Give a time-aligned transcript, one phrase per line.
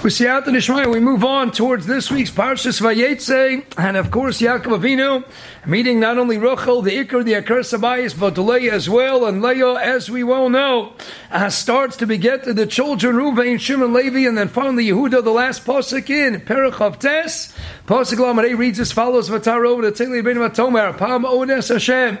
[0.00, 4.12] We see out the Nishmaya, we move on towards this week's Parshas Vayetze, and of
[4.12, 5.24] course Yaakov Avinu,
[5.68, 9.74] meeting not only Rachel, the Iker, the Akar Sabayis, but Leah as well, and Leah,
[9.74, 10.94] as we well know,
[11.30, 15.66] uh, starts to beget the children Ruvain, Shimon, Levi, and then finally Yehuda, the last
[15.66, 17.52] pasuk in Perach of Tes.
[17.86, 22.18] Pasuk Lamadei reads as follows: Vatar over the Tili Ben Vatomer, Pam Odes Hashem.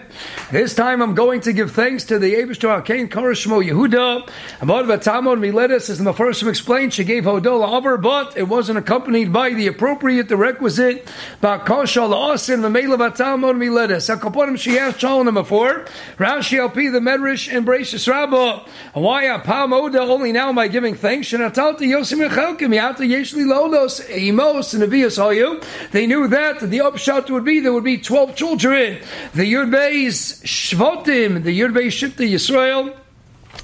[0.50, 4.30] This time I'm going to give thanks to the Eibushter Akain Karashmo Yehuda.
[4.60, 9.32] About Vatamon Miletus, as the Mepharshim explained, she gave Hodola over, but it wasn't accompanied
[9.32, 11.06] by the appropriate, the requisite,
[11.42, 12.98] Bakosha La'asin, the Mela
[13.38, 14.08] Vatamon Miletus.
[14.08, 15.84] Akaponim she has asked Shalom before,
[16.16, 18.66] Rashi LP, the Medrash, and Bereishis Rabbah.
[18.94, 21.28] Why a Pam Oda only now am I giving thanks?
[21.28, 25.62] Shanatalti Yosim Echelkim, Yata Yeshli Lolos, Emos, and Avias Hayu.
[25.90, 28.98] They knew that the upshot would be there would be 12 children.
[29.34, 31.98] The Yud Shvotim, the Yud Beis
[32.28, 32.96] Yisrael,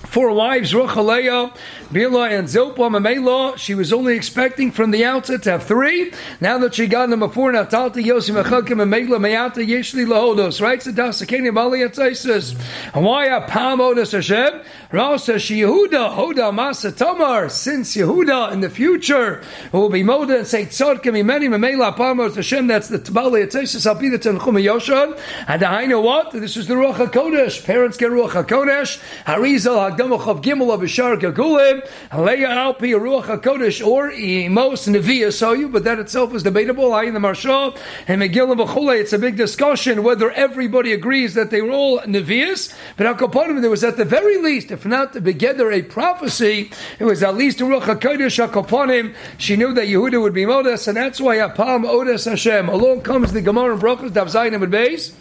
[0.07, 1.57] four wives, Rochaleah,
[1.95, 3.57] Bila, and Zilpah, Mamela.
[3.57, 6.13] She was only expecting from the outset to have three.
[6.41, 10.83] Now that she got number four, Natalta, Yosim, Achakim, Mamela, Mayata, Yeshli, Lahodos, right?
[10.83, 12.61] So Dasakeni, Mali, Ataisis.
[12.93, 14.63] And why a Pamodas Hashem?
[14.91, 20.47] Ral says, Yehuda, Hoda, Masa, Tamar, since Yehuda in the future will be Moda and
[20.47, 23.45] say, Tzadkim, many Mamela, Pamodas Hashem, that's the Tabali,
[23.87, 25.19] I'll be the Tanchum, Yoshan.
[25.47, 26.33] And I know what?
[26.33, 27.65] This is the Ruach HaKodesh.
[27.65, 29.01] Parents get Ruach HaKodesh.
[29.25, 35.71] Harizal, Hagdamach of Gimel of Bishar Gagulim, Leia Alpi, Ruach HaKodesh, or Emos Neviah Soyu,
[35.71, 36.93] but that itself is debatable.
[36.93, 37.77] I in the Marshal
[38.07, 42.75] and Megillah V'chule, it's a big discussion whether everybody agrees that they were all Neviahs,
[42.97, 46.71] but Al kaponim there was at the very least, if not to begeder a prophecy,
[46.99, 50.97] it was at least Ruach HaKodesh HaKoponim, she knew that Yehuda would be Modas, and
[50.97, 52.69] that's why Apam Odas Hashem.
[52.69, 55.13] Along comes the Gemara and Brachas, Dav and Beis.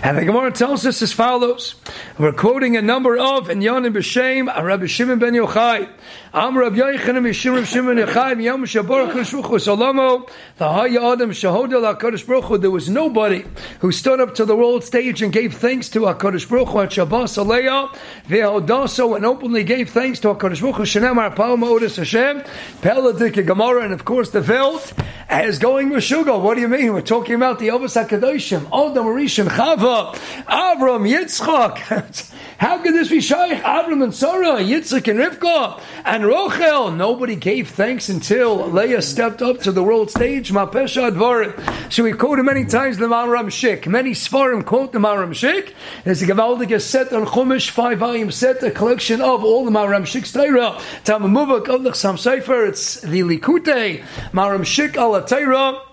[0.00, 1.74] And the Gemara tells us as follows.
[2.18, 5.88] We're quoting a number of and Yonim B'Shem, Rabbi Shimon ben Yochai.
[6.32, 9.14] Am Rabbi Yochanan Mishim Shimon Yochai, Yom HaKadosh Baruch
[9.62, 13.44] Solamo, the Haya Adam Shahodel HaKadosh Baruch There was nobody
[13.80, 16.92] who stood up to the world stage and gave thanks to HaKadosh Baruch Hu at
[16.92, 17.88] Shabbos Aleya,
[18.28, 22.42] Ve'odaso, and openly gave thanks to HaKadosh Baruch Hu, Shenem Arpal Ma'odis Hashem,
[22.82, 24.92] Peladik Gemara, and of course the Velt,
[25.28, 26.38] as going with Sugar.
[26.38, 26.92] What do you mean?
[26.92, 32.34] We're talking about the Avos HaKadoshim, Adam Rishon Chava, Avram, Yitzchak.
[32.58, 33.62] How could this be Shaykh?
[33.62, 36.94] Avram and Sarah, Yitzchak and Rivka, and Rochel.
[36.94, 40.50] Nobody gave thanks until Leah stepped up to the world stage.
[40.50, 41.92] Mapesha Advarim.
[41.92, 43.86] So we quoted many times the Maram Shik.
[43.86, 45.72] Many Svarim quote the Maram Shik.
[46.04, 50.02] There's a Gavaldik set on Chumash, five volume set, a collection of all the Maram
[50.02, 50.78] Shik's Torah.
[51.04, 52.66] Tamamuvak of the Sam Sefer.
[52.66, 55.87] It's the Likute, Maram Shik al Torah.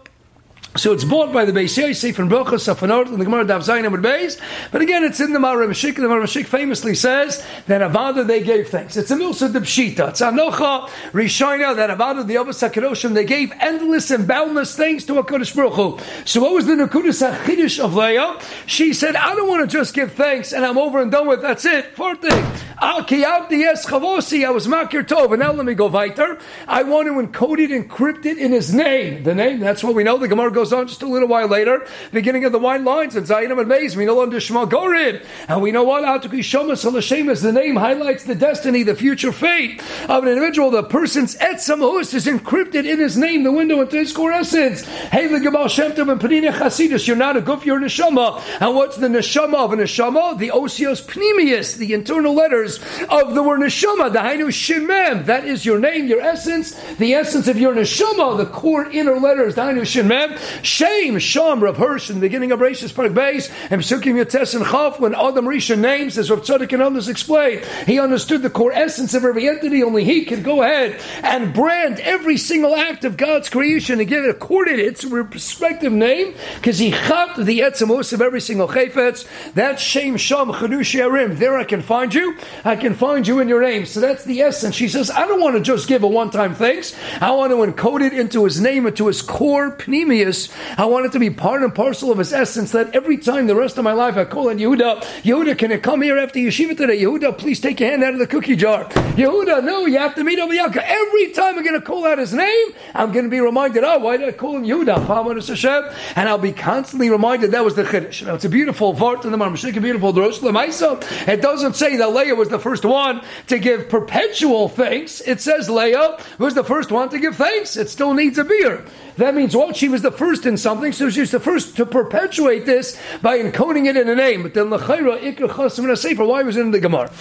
[0.77, 3.87] So it's bought by the Beis Yosef and Brochas Safanot and the Gemara Dav Zayin
[3.87, 4.37] Amud Beis.
[4.73, 5.95] But again, it's in the Maram Shik.
[5.95, 8.97] The Maram Shik famously says that Avada they gave thanks.
[8.97, 10.09] It's a Milsa de Pshita.
[10.09, 15.13] It's Anocha Rishina that Avada the Avos HaKadoshim they gave endless and boundless thanks to
[15.13, 15.97] HaKadosh Baruch Hu.
[16.25, 18.37] So what was the Nakudas HaChidish of Leah?
[18.65, 21.41] She said, I don't want to just give thanks and I'm over and done with.
[21.41, 21.95] That's it.
[21.95, 22.43] Fourth thing.
[22.79, 25.31] Ah, I was Makir Tov.
[25.31, 26.37] And now let me go weiter.
[26.67, 29.23] I want to encode it, encrypt it in his name.
[29.23, 30.17] The name, that's what we know.
[30.17, 33.15] The Gemara goes goes on just a little while later, beginning of the wine lines,
[33.15, 35.23] and Zayinim and Maze, we know under Shema Gorid.
[35.47, 39.79] And we know what Atukui Shomas Halashemas, the name highlights the destiny, the future fate
[40.09, 40.71] of an individual.
[40.71, 44.83] The person's Etzam Hus is encrypted in his name, the window into his core essence.
[44.85, 48.41] Hey, the Shem and Panina Chasidus, you're not a goof, you're a neshama.
[48.59, 50.39] And what's the neshama of a neshama?
[50.39, 55.25] The Osios Pnimius, the internal letters of the word neshama, the Hainu Shemem.
[55.25, 59.53] That is your name, your essence, the essence of your neshama, the core inner letters,
[59.53, 60.15] the Hainu Shemem.
[60.61, 64.65] Shame, Sham, Rav Hirsch, in the beginning of Rashis Park Base, and Psukim Yotes and
[64.65, 68.71] Chaf, when Adam Rishon names, as Rav Tzadok and others explain, he understood the core
[68.71, 73.17] essence of every entity, only he can go ahead and brand every single act of
[73.17, 78.21] God's creation and give it, according its respective name, because he chat the etzemos of
[78.21, 79.27] every single chayfetz.
[79.53, 81.37] That's Shame, Sham, Chadush Arim.
[81.37, 82.37] There I can find you.
[82.63, 83.85] I can find you in your name.
[83.85, 84.75] So that's the essence.
[84.75, 86.95] She says, I don't want to just give a one time thanks.
[87.21, 90.44] I want to encode it into his name, into his core pneumius,
[90.77, 93.55] I want it to be part and parcel of his essence that every time the
[93.55, 96.77] rest of my life I call on Yehuda, Yehuda, can it come here after yeshiva
[96.77, 97.01] today?
[97.01, 98.85] Yehuda, please take your hand out of the cookie jar.
[98.85, 100.77] Yehuda, no, you have to meet Yaakov.
[100.77, 103.99] Every time I'm going to call out his name, I'm going to be reminded, oh,
[103.99, 106.15] why did I call him Yehuda?
[106.15, 108.25] And I'll be constantly reminded that was the Chiddush.
[108.25, 111.27] Now, it's a beautiful vart in the Marmashik, a beautiful Drosh Lemaisa.
[111.27, 115.21] It doesn't say that Leah was the first one to give perpetual thanks.
[115.21, 117.77] It says Leah was the first one to give thanks.
[117.77, 118.85] It still needs a beer.
[119.17, 119.77] That means what?
[119.77, 123.85] She was the first in something, so she's the first to perpetuate this by encoding
[123.85, 124.41] it in a name.
[124.41, 127.11] But then L'chaira, Ikra Chasim and Sefer, why was it in the Gemara?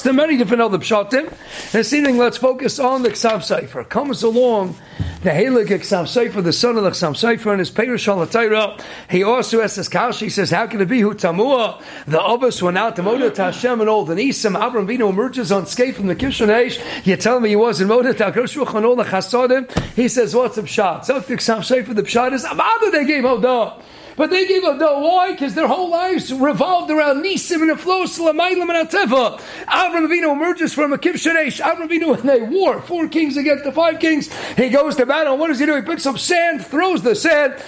[0.00, 1.30] So there are many different other pshatim.
[1.72, 3.84] This evening, let's focus on the Ksav Sefer.
[3.84, 4.74] Comes along
[5.22, 8.80] the Helig Ksav Sefer, the son of the Ksav Sefer, and his Perish Shalatayra.
[9.10, 10.20] He also has this kash.
[10.20, 13.42] He says, "How can it be who tamua the Abbas went out to Moda to
[13.42, 14.58] Hashem and all the Nisim?
[14.58, 16.80] Avram Vino emerges on unscathed from the Kishanesh.
[17.04, 19.70] You tell me he was in Moda Akosh and all the Chasadim.
[19.94, 23.24] He says, "What's the pshat?" So the Ksav Sefer, the pshat is, "Abada they gave
[23.24, 23.74] Hodah."
[24.16, 25.32] But they up no why?
[25.32, 29.40] Because their whole lives revolved around Nisim and to Lamaylam and Ateva.
[29.66, 31.60] Avram Avinu emerges from a Kivshanesh.
[31.60, 34.32] Avram Avinu and they war four kings against the five kings.
[34.54, 35.36] He goes to battle.
[35.36, 35.74] What does he do?
[35.76, 37.62] He picks up sand, throws the sand.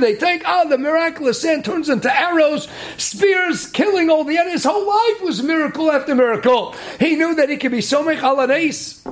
[0.00, 4.54] They take out the miraculous sand turns into arrows, spears, killing all the enemies.
[4.54, 6.74] His whole life was miracle after miracle.
[7.00, 9.03] He knew that he could be Somech Alanais.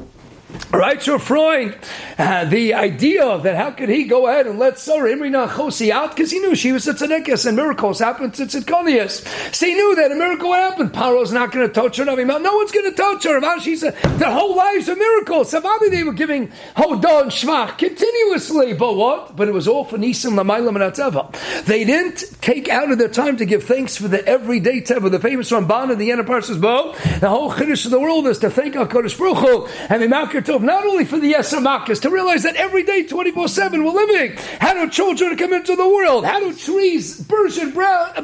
[0.72, 1.76] Right, so Freud,
[2.16, 6.16] uh, the idea that how could he go ahead and let Sarah Imrina Chosi out
[6.16, 9.54] because he knew she was a tzedekis and miracles happened to tzedkonias.
[9.54, 10.88] So he knew that a miracle would happen.
[10.88, 12.06] Paro's not going to touch her.
[12.06, 12.14] No
[12.56, 13.60] one's going to touch her.
[13.60, 15.52] She said their whole lives are miracles.
[15.52, 19.36] Savadi they were giving Hodah and Shmach continuously, but what?
[19.36, 21.66] But it was all for Nisim Lamaylam and.
[21.66, 25.20] They didn't take out of their time to give thanks for the everyday Teva, the
[25.20, 26.94] famous Ramban and the Parshas Bo.
[27.20, 30.40] The whole Chiddush of the world is to thank HaKadosh Baruch Hu and the Makar
[30.62, 34.36] Not only for the Yeser Makkahs, to realize that every day, 24 7, we're living.
[34.60, 36.24] How do children come into the world?
[36.24, 37.74] How do trees burst and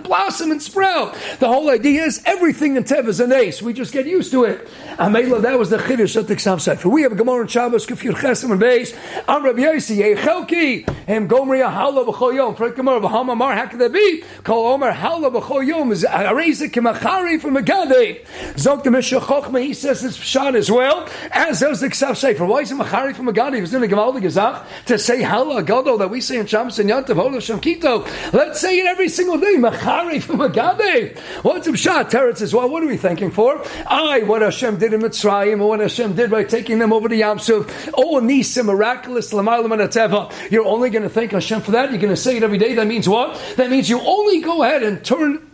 [0.05, 1.17] blossom and sprout?
[1.41, 3.61] The whole idea is everything in Tev is an ace.
[3.61, 4.69] We just get used to it.
[4.99, 6.89] Amela, that was the Chiddush of the Ksav Sefer.
[6.89, 8.97] We have a Gemara in Shabbos, Kufir Chesem and Beis.
[9.27, 12.55] Am Rabbi Yossi, Yechelki, Hem Gomri Hala B'chol Yom.
[12.55, 14.23] Gemara, V'ham Amar, how could that be?
[14.45, 18.25] Kol Omer Hala B'chol Yom Areza Kimachari from Megadeh.
[18.55, 21.89] Zok the Mishach he says it's Pshat as well, as does the
[22.29, 22.45] Sefer.
[22.45, 23.55] Why is it Machari from Megadeh?
[23.55, 26.79] He was in the Gemaldi Gezach to say Hala Gadol that we say in Shabbos
[26.79, 28.05] and Yantav, Hola Shem Kito.
[28.35, 31.19] Let's say it every single day, Machari from Megadeh.
[31.43, 32.11] What's a Pshat?
[32.11, 33.65] Teretz says, well, what are we thanking for?
[33.87, 37.15] I, what Hashem did in Mitzrayim, or what Hashem did by taking them over to
[37.15, 37.93] Yamsuf.
[37.95, 41.91] Oh, Nisa, miraculous, You're only going to thank Hashem for that.
[41.91, 42.75] You're going to say it every day.
[42.75, 43.41] That means what?
[43.57, 45.48] That means you only go ahead and turn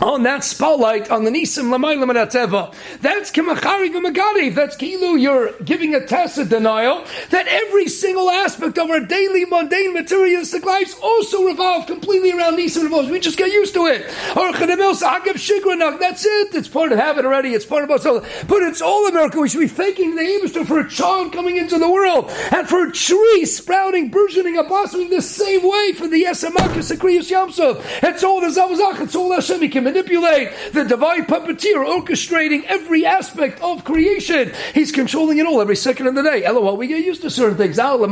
[0.00, 2.74] on that spotlight on the Nisim Lamaylam Teva.
[3.00, 4.54] That's Kimachari V'Magariv.
[4.54, 5.20] That's Kilu.
[5.20, 10.96] You're giving a tacit denial that every single aspect of our daily mundane materialistic lives
[11.02, 13.10] also revolve completely around Nisim Levos.
[13.10, 14.02] We just get used to it.
[14.36, 16.54] Or That's it.
[16.54, 17.54] It's part of habit already.
[17.54, 18.04] It's part of us.
[18.04, 19.40] But it's all America.
[19.40, 22.86] We should be thanking the Abishter for a child coming into the world and for
[22.86, 27.82] a tree sprouting, burgeoning, and blossoming the same way for the Yesamakas Akriyas Yamsov.
[28.02, 29.00] It's all the Zavazach.
[29.00, 29.60] It's all Hashem.
[29.90, 34.52] Manipulate the divine puppeteer, orchestrating every aspect of creation.
[34.72, 36.48] He's controlling it all every second of the day.
[36.48, 37.76] LOL, we get used to certain things.
[37.76, 38.06] Now we're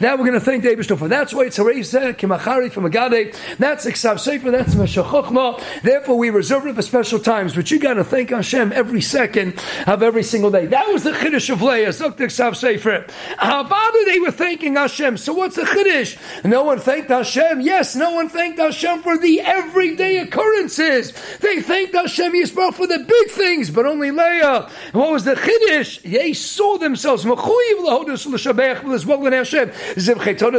[0.00, 3.36] going to thank David for That's why it's Harezeh, uh, Kimachari from Agade.
[3.58, 5.82] That's Iksav Sefer, that's Meshachochma.
[5.82, 7.54] Therefore, we reserve it for special times.
[7.54, 10.64] But you got to thank Hashem every second of every single day.
[10.64, 13.06] That was the Chiddush of Leah, Zok Iksav Sefer.
[13.38, 15.18] Havada, they were thanking Hashem.
[15.18, 16.16] So what's the Chiddush?
[16.46, 17.60] No one thanked Hashem.
[17.60, 21.12] Yes, no one thanked Hashem for the everyday occurrence occurrences.
[21.38, 24.68] They thanked Hashem Yisrael for the big things, but only Leah.
[24.86, 26.02] And what was the chiddush?
[26.02, 27.24] They saw themselves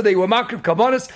[0.04, 1.10] they were makrav kavanas.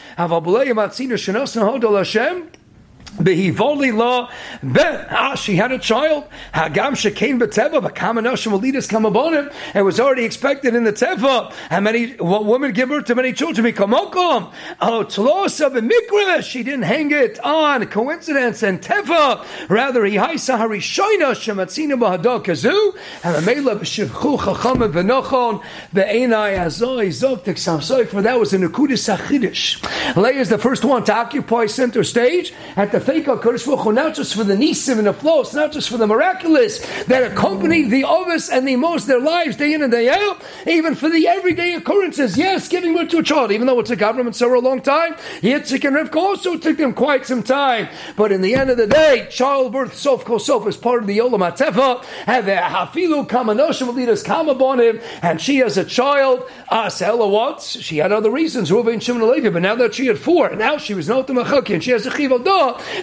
[3.08, 3.18] Havabulei matzina shenos.
[3.18, 4.30] Behivoli law,
[4.64, 6.26] bet ah, she had a child.
[6.54, 9.50] Hagam shekain beteva, but kamanoshim will lead us come upon him.
[9.74, 11.52] It was already expected in the teva.
[11.70, 13.66] How many what woman give birth to many children?
[13.66, 14.52] Mikamokom.
[14.82, 16.44] Oh, tlosa b'mikra.
[16.44, 19.46] She didn't hang it on coincidence and teva.
[19.70, 22.98] Rather, he haisa harishoina shematzina b'hadok kazu.
[23.24, 29.16] And the mela b'shivchu chacham v'nochon be'enai azoi zok teksam For that was the nekudis
[29.16, 30.16] achidish.
[30.16, 33.94] Leah is the first one to occupy center stage at the thank HaKadosh Baruch Hu,
[33.94, 37.84] not just for the nisim and the flows, not just for the miraculous that accompany
[37.84, 41.26] the others and the most their lives day in and day out, even for the
[41.26, 42.38] everyday occurrences.
[42.38, 44.82] Yes, giving birth to a child, even though it took Avram and Sarah a long
[44.82, 47.88] time, Yitzchak and Rivka also took them quite some time.
[48.18, 51.50] But in the end of the day, childbirth, sof kosof, is part of the Olam
[51.50, 57.32] HaTefa, and the Hafilu Kamanoshim leaders come upon him, and she has a child, Asela
[57.32, 57.62] what?
[57.62, 61.08] She had other reasons, Ruvain Shimon but now that she had four, now she was
[61.08, 62.32] not the and she has a Chiv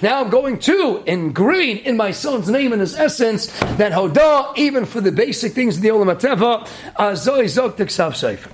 [0.02, 4.84] now I'm going to ingrain in my son's name and his essence that Hodah, even
[4.84, 8.50] for the basic things in the Olam HaTeva, Azoi Zok Tiksav Sefer.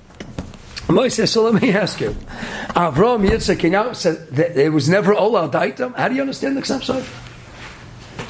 [0.90, 2.10] Moshe, so let me ask you.
[2.70, 5.94] Avram Yitzchak, you know, said that it was never Ola Daitam.
[5.94, 7.29] How do you understand the Sefer?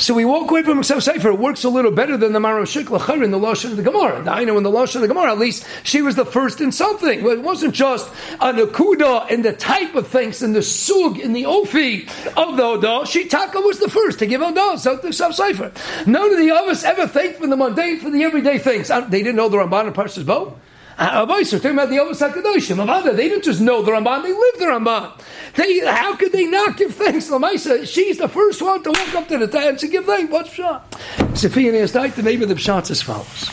[0.01, 1.29] So we walk away from Meksav Sefer.
[1.29, 4.27] It works a little better than the Maroshik Lachar in the Lashon of the Gemara.
[4.31, 6.73] I know in the Lashon of the Gemara, at least she was the first in
[6.73, 7.21] something.
[7.21, 11.43] It wasn't just a Nakuda in the type of things, in the Sug, in the
[11.43, 13.05] Ofi of the Odah.
[13.05, 15.71] Shitaka was the first to give Odah, so the Meksav Sefer.
[16.11, 18.89] None of the others ever thanked for the mundane, for the everyday things.
[18.89, 20.59] They didn't know the Ramban and Parshas Bo.
[21.01, 22.77] Uh, uh, Abayis are talking about the Ovas HaKadoshim.
[22.77, 25.11] Avada, they didn't just know the Ramban, they lived the Ramban.
[25.55, 27.89] They, how could they not give thanks Lamaisa?
[27.89, 30.31] She's the first one to walk up to the tent to give thanks.
[30.31, 31.39] What's Pshat?
[31.39, 33.49] Sophia and the maybe the Pshat as follows.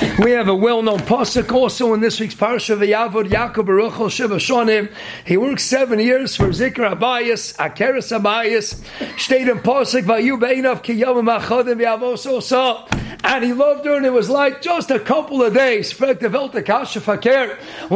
[0.00, 4.92] We have a well-known pasuk also in this week's parsha V'Yavod Yaakov Baruch Shiva Shonim.
[5.24, 8.80] He worked seven years for Zikr Abayas, Akeres Abayas.
[9.18, 12.84] Stayed in pasuk Vayu Beinav Ki Yom Machodim V'Yavos Osa
[13.24, 15.92] and he loved her, and it was like just a couple of days.
[15.98, 16.16] When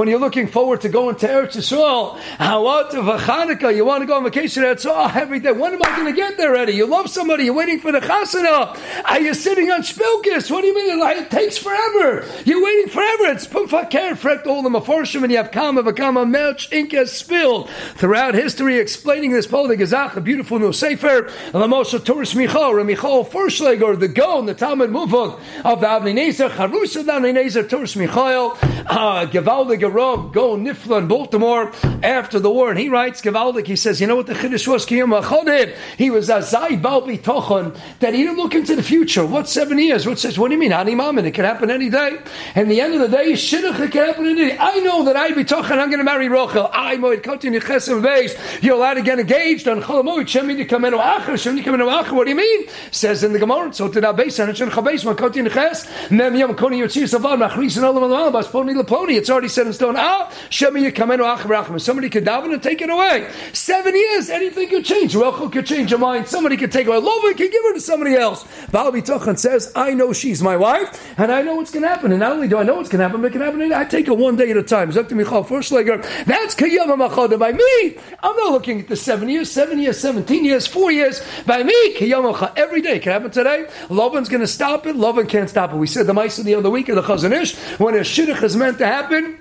[0.09, 4.07] you're looking forward to going to Eretz Yisrael, how out of Hanukkah, you want to
[4.07, 5.53] go on vacation at oh, every day.
[5.53, 6.73] When am I going to get there ready?
[6.73, 8.79] You love somebody, you're waiting for the chasana.
[9.05, 10.51] Are you sitting on spilkis?
[10.51, 11.01] What do you mean?
[11.01, 11.92] It takes forever.
[11.93, 13.27] You're waiting forever.
[13.27, 17.69] It's pumfakir, frekt all the maforshim, and you have kama, vakama, melch, ink has spilled.
[17.95, 22.83] Throughout history, explaining this Paul the Gazach, a beautiful new sefer, Lamosha Tourist Michal, or
[22.85, 27.13] Michal Forshlager, the Go, and the Talmud move of the Avnei Nezer, Charus of the
[27.13, 28.53] Avnei Nezer, Tours Michael,
[28.87, 31.73] uh, Gevaldig Garov, Go Nifla in Baltimore
[32.03, 32.71] after the war.
[32.71, 34.87] And he writes, Gevaldig, he says, you know what the Chiddush was?
[34.87, 39.25] He was a Zai Balbi Tochon, that he didn't look into the future.
[39.25, 40.07] What seven years?
[40.07, 40.73] What says, what do you mean?
[40.73, 42.19] Ani Mammon, it could happen any day.
[42.55, 44.57] And the end of the day, Shidduch, could happen any day.
[44.59, 46.71] I know that I be Tochon, I'm going to marry Rochel.
[46.73, 48.63] I moed Kotin Yechesem Beis.
[48.63, 52.13] You're allowed to get engaged on Cholamoid, Shemi Nikamenu Acher, Shemi Nikamenu Acher.
[52.13, 52.69] What do you mean?
[52.91, 56.35] Says in the Gemara, so that base, and it's in Chabes, Beis Makoti Neches, Mem
[56.37, 59.17] Yom Koni Yotzir Savad, Machris and Olam Alam, Basponi Laponi.
[59.17, 59.95] It's already set in stone.
[59.97, 61.81] Ah, Shemi Yikamenu Achrachim.
[61.81, 63.31] Somebody could daven and take it away.
[63.53, 65.15] Seven years, anything could change.
[65.15, 66.29] Rachel could change her mind.
[66.29, 67.01] Somebody could take away.
[67.01, 68.45] Lova could give her to somebody else.
[68.71, 72.13] Baal Tochan says, I know she's my wife, and I know what's going to happen.
[72.13, 73.73] And not only do I know what's going to happen, but it can happen.
[73.73, 74.91] I take it one day at a time.
[74.91, 77.39] That's Kayama Machoda.
[77.39, 81.23] By me, I'm not looking at the seven years, seven years, 17 years, four years.
[81.47, 82.99] By me, Kayama Every day.
[82.99, 83.67] Can happen today.
[83.89, 84.97] Lavan's going to stop it.
[84.97, 85.77] Lavan can't stop it.
[85.77, 88.43] We said the mice of the other week of the Chazon Ish, when a shidduch
[88.43, 89.39] is meant to happen,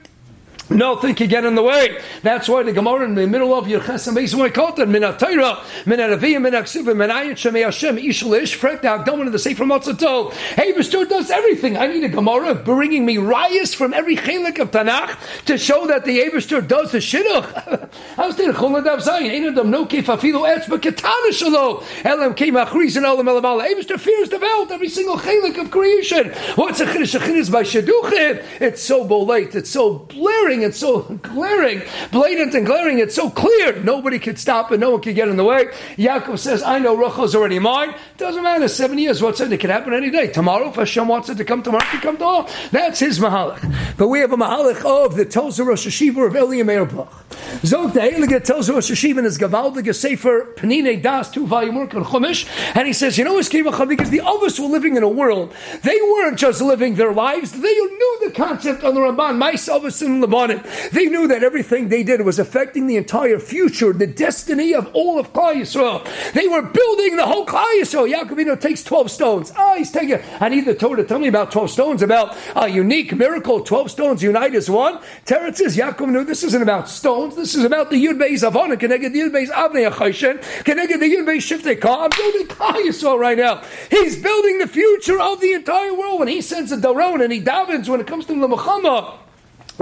[0.72, 2.00] Nothing can get in the way.
[2.24, 6.00] That's why the Gemara in the middle of Yerches and Beis Moikotan, Min HaTorah, Min
[6.00, 10.32] HaRaviyah, Min HaKsivim, Min Ayin Shemei Hashem, Ishlish, Frek Hagdoman in the Sefer Matzato.
[10.34, 11.08] Hey, Mr.
[11.08, 11.76] does everything.
[11.76, 16.06] I need a Gemara bringing me rayas from every chelik of Tanakh to show that
[16.06, 17.90] the Eberster does the shidduch.
[18.16, 19.30] How's the Chuladav Zayin?
[19.30, 21.84] Ain't of them no kef afilu etz, but ketana shalo.
[22.06, 23.68] Elam kei machriz and olam elam ala.
[23.68, 26.30] Eberster fears the world, every single chelik of creation.
[26.56, 27.16] What's a chiddush?
[27.16, 28.46] A chiddush by shidduchim.
[28.62, 33.82] It's so bolate, it's so blaring it's so glaring, blatant and glaring, it's so clear.
[33.84, 35.66] Nobody could stop and no one could get in the way.
[35.98, 37.94] Yaakov says, I know Rachel's already mine.
[38.18, 39.52] Doesn't matter, seven years, what's it?
[39.52, 40.28] It can happen any day.
[40.28, 42.48] Tomorrow, if Hashem wants it to come tomorrow, it can come tomorrow.
[42.72, 43.98] That's his mahalach.
[43.98, 47.26] But we have a mahalach of the Telzer Rosh Hashiva of Eli Meir Bloch.
[47.64, 51.94] Zog the Heilige Telzer Rosh Hashiva in his Gavaldige Sefer, Penine Das, two volume work
[51.94, 53.42] on Chumash, and he says, you know,
[53.88, 55.54] because the others were living in a world,
[55.84, 60.02] they weren't just living their lives, they knew the concept on the Ramban, my Salvus
[60.02, 60.22] in
[60.56, 60.90] Lebanon.
[60.92, 65.20] They knew that everything they did was affecting the entire future, the destiny of all
[65.20, 66.04] of Klal Yisrael.
[66.34, 68.12] They were building the whole Klal Yisrael.
[68.12, 69.52] Yaakovino takes 12 stones.
[69.56, 72.38] Ah, oh, he's taking, I need the Torah to tell me about 12 stones, about
[72.56, 73.62] a unique miracle.
[73.62, 75.00] 12 stones unite as one.
[75.26, 77.36] Teretz says, Yaakov this isn't about stones.
[77.36, 81.06] This is about the Yud Beis Avon, connected the Yud Beis Avnei Achoshen, connected the
[81.06, 82.04] Yud Beis Shiftei Ka.
[82.04, 83.62] I'm building Klal Yisrael right now.
[83.90, 86.20] He's building the future of the entire world.
[86.20, 89.20] When he sends a Daron and he davens when it comes to the Muhammad,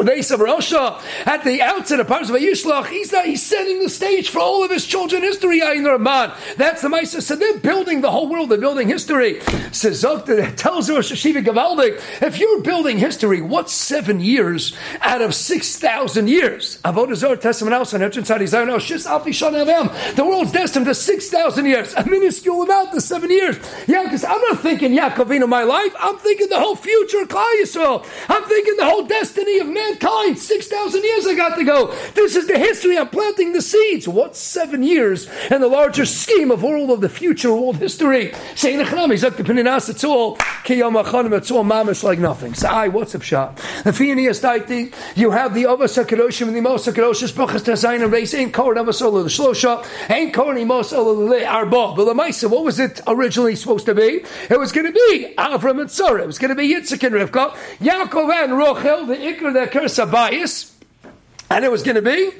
[0.03, 4.29] base of Rasha at the outset of Parshas Vayishlach, he's not, he's setting the stage
[4.29, 5.61] for all of his children history.
[5.61, 6.55] in the Ramban.
[6.55, 7.21] That's the Maisa.
[7.21, 8.49] So they're building the whole world.
[8.49, 9.39] They're building history.
[9.39, 15.77] Zokta tells us Shiva Gavaldik, if you're building history, what's seven years out of six
[15.77, 16.81] thousand years?
[16.83, 21.93] Avodah Testament House The world's destined to six thousand years.
[21.93, 23.57] A minuscule amount to seven years.
[23.87, 25.93] Yeah, because I'm not thinking Yaakovino my life.
[25.99, 28.05] I'm thinking the whole future of Klal Yisrael.
[28.29, 30.37] I'm thinking the whole destiny of man mankind.
[30.39, 31.93] 6,000 years I got to go.
[32.13, 32.97] This is the history.
[32.97, 34.07] I'm planting the seeds.
[34.07, 38.33] What's seven years and the larger scheme of all of the future world history?
[38.55, 40.37] Saying it's all
[40.69, 42.53] it's all mamish like nothing.
[42.53, 43.57] So, I, what's up, shot?
[43.83, 48.53] The you have the Avas HaKadoshim and the Mos HaKadoshim, Brachas Tazayin and Reis, ain't
[48.53, 51.93] Koren Avas Ola the Shlosha, ain't Koren Mos Ola Arba.
[51.95, 54.23] But the Maisa, what was it originally supposed to be?
[54.49, 56.23] It was going to be Avram and Sarah.
[56.23, 59.99] It was going to be Yitzchak and Rivka, Yaakov and Rochel, the Ikr, the curse
[60.05, 60.75] bias.
[61.49, 62.31] And it was going to be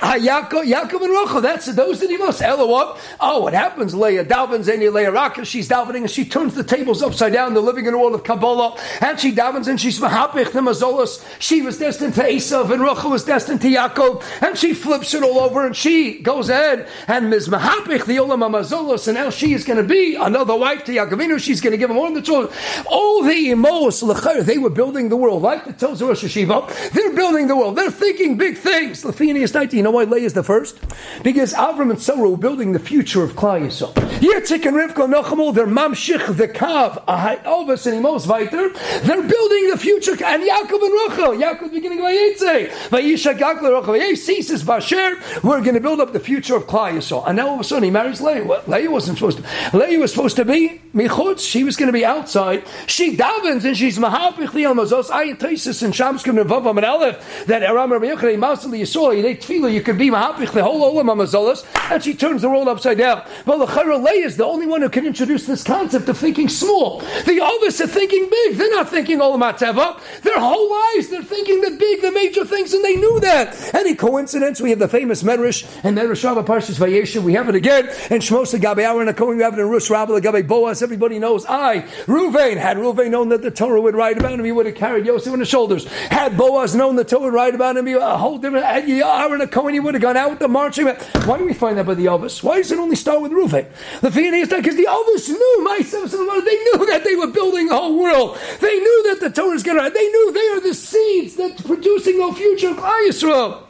[0.00, 2.40] Ah, Yaakov, Yaakov and Rachel, that's those that he must.
[2.40, 2.98] Ella what?
[3.18, 3.94] Oh, what happens?
[3.94, 7.52] Leah davens and Leah Raka, she's davening and she turns the tables upside down.
[7.52, 11.24] They're living in a world of Kabbalah, and she davens and she's mahapich the mazolas.
[11.40, 15.22] She was destined to Esav and Rachel was destined to Yaakov, and she flips it
[15.24, 17.48] all over and she goes ahead and Ms.
[17.48, 21.40] Mahapich the Olam Amazolos, and now she is going to be another wife to Yaakovinu.
[21.40, 22.56] She's going to give him all the children.
[22.86, 24.00] All the Emos
[24.46, 26.90] they were building the world like the tells Rosh Hashiva.
[26.90, 27.76] They're building the world.
[27.76, 29.02] They're thinking big things.
[29.02, 30.78] Lafinius you know why Leah is the first?
[31.22, 33.94] Because Avram and Sarah were building the future of Klal Yisrael.
[34.20, 38.70] Yitzchak and Rivka Nachamol, they're mamshich the kav, Elvis and Emos weiter.
[39.02, 41.32] They're building the future, and Yaakov and Rachel.
[41.34, 42.68] Yaakov beginning by Yitzchak.
[42.90, 44.16] Vayisha Gakla Rachel.
[44.16, 45.18] ceases Basher.
[45.42, 47.26] We're going to build up the future of Klal Yisrael.
[47.26, 48.44] And now all of a sudden he marries Leah.
[48.44, 49.76] Well, Leah wasn't supposed to.
[49.76, 51.48] Leah was supposed to be michutz.
[51.48, 52.64] She was going to be outside.
[52.86, 55.08] She davens and she's mahapich liel mazos.
[55.10, 59.16] Ayin teisus and shamskim nevavam and aleph that Aram Rabbi Yochanan Masali Yisrael.
[59.16, 59.77] You need tefillah.
[59.78, 61.64] You could be mahapich the whole olam amazolos.
[61.88, 63.22] And she turns the world upside down.
[63.44, 66.98] The Leah is the only one who can introduce this concept of thinking small.
[67.26, 68.56] The others are thinking big.
[68.56, 70.00] They're not thinking olam ateva.
[70.22, 73.72] Their whole lives they're thinking the big, the major things, and they knew that.
[73.72, 74.60] Any coincidence?
[74.60, 77.22] We have the famous Medrash and Medrash Shava Parshas Vayeshev.
[77.22, 79.36] We have it again and Shmos Gabe Aaron Kohen.
[79.36, 80.82] We have it in Rush Rabbi Gabe Boaz.
[80.82, 81.46] Everybody knows.
[81.46, 84.74] I Ruvain had Ruvain known that the Torah would write about him, he would have
[84.74, 85.86] carried Yosef on his shoulders.
[85.86, 88.64] Had Boaz known the Torah would write about him, he a whole different.
[88.64, 89.40] Had Aaron
[89.74, 90.86] He would have gone out with the marching.
[90.86, 92.42] Why do we find that by the Elvis?
[92.42, 93.66] Why does it only start with Ruvain?
[94.00, 97.98] The is because the Elvis knew my they knew that they were building the whole
[97.98, 98.38] world.
[98.60, 99.90] They knew that the Torah is going to.
[99.92, 103.67] They knew they are the seeds that's producing the future of Yisrael.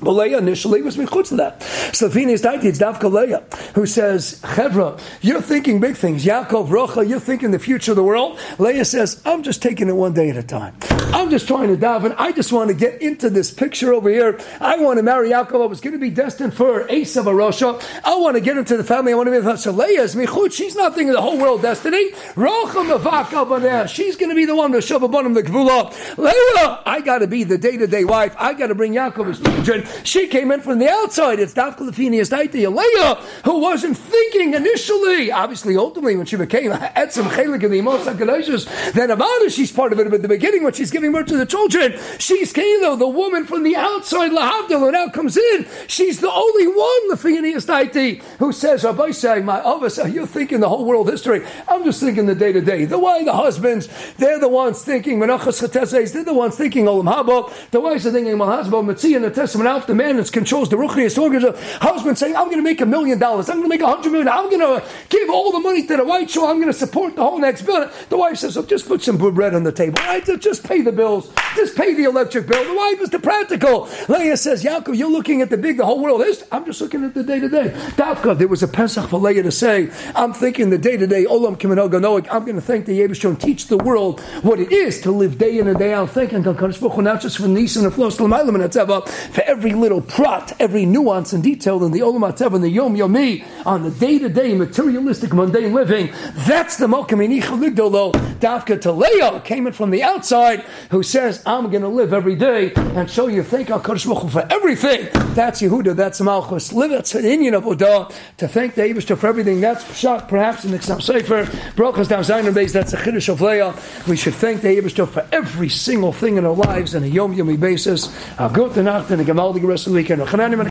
[0.00, 1.62] But Leah initially was mechutz to that.
[1.92, 6.24] So Phineas Taiti, it's Davka Leah, who says, Chevra, you're thinking big things.
[6.24, 8.38] Yaakov, Rocha, you're thinking the future of the world.
[8.58, 10.76] Leah says, I'm just taking it one day at a time.
[11.12, 12.14] I'm just trying to daven.
[12.16, 14.38] I just want to get into this picture over here.
[14.60, 15.62] I want to marry Yaakov.
[15.62, 17.82] I was going to be destined for Esav Arosha.
[18.04, 19.12] I want to get into the family.
[19.12, 20.52] I want to be with So Leah is mechutz.
[20.52, 22.12] She's not thinking the whole world destiny.
[22.36, 25.92] Rocha Mavaka She's going to be the one to shove upon him the Gvula.
[26.18, 28.34] Leah, I got to be the day-to-day wife.
[28.38, 29.87] I got to bring Yaakov children.
[30.04, 31.40] She came in from the outside.
[31.40, 33.14] It's Dafka Lefinias Daiti Leah,
[33.44, 35.30] who wasn't thinking initially.
[35.30, 40.00] Obviously, ultimately, when she became Etzem Chelik in the Amos then Avada, she's part of
[40.00, 40.04] it.
[40.04, 43.44] But at the beginning, when she's giving birth to the children, she's Kalo, the woman
[43.44, 45.66] from the outside, Lahavdil, who now comes in.
[45.86, 50.68] She's the only one, Lefinias Daiti, who says, Rabbi saying, my Avos, you're thinking the
[50.68, 51.44] whole world history.
[51.68, 52.84] I'm just thinking the day to day.
[52.84, 57.70] The why the husbands, they're the ones thinking Menachas they're the ones thinking Olam Haba.
[57.70, 60.76] The wives are thinking Mahazba, Metzi, and the Testament after the man that controls the
[60.76, 61.44] ruchnius organs.
[61.44, 63.48] A husband saying, "I'm going to make a million dollars.
[63.48, 64.28] I'm going to make a hundred million.
[64.28, 66.48] I'm going to give all the money to the white show.
[66.50, 69.16] I'm going to support the whole next bill." The wife says, "Oh, just put some
[69.16, 69.98] bread on the table.
[70.02, 70.24] Right?
[70.40, 71.30] Just pay the bills.
[71.54, 73.88] Just pay the electric bill." The wife is the practical.
[74.08, 75.76] Leah says, "Yaakov, you're looking at the big.
[75.78, 76.44] The whole world is.
[76.50, 79.44] I'm just looking at the day to day." Davka, there was a Pesach for Leah
[79.44, 81.24] to say, "I'm thinking the day to day.
[81.24, 82.26] Olam Kiminol Ganoik.
[82.30, 85.58] I'm going to thank the Yebishon, teach the world what it is to live day
[85.58, 90.52] in and day out, thinking not just for Nisan and Flos for every little prat,
[90.60, 94.18] every nuance and detail in the Olam Atev and the Yom Yomi on the day
[94.18, 96.10] to day materialistic mundane living.
[96.46, 98.12] That's the Mokim Ligdolo.
[98.38, 102.72] Dafka Taleo came in from the outside who says, I'm going to live every day
[102.74, 105.08] and show you thank HaKadosh Baruch for everything.
[105.34, 106.72] That's Yehuda, that's Malchus.
[106.72, 109.60] Live, that's an Indian of Odah to thank the Abish for everything.
[109.60, 111.44] That's shot perhaps in the Ksav Sefer.
[111.74, 113.74] Brachas Down Zion base, that's a Chiddush of Leah.
[114.06, 117.34] We should thank the Abish for every single thing in our lives on a Yom
[117.34, 118.08] Yomi basis.
[118.52, 119.24] Good Nacht and a
[119.58, 120.28] Gemaldig rest of the weekend.